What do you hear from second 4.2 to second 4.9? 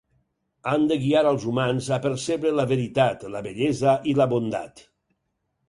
la bondat.